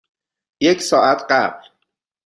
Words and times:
یک 0.61 0.81
ساعت 0.81 1.19
قبل. 1.31 1.65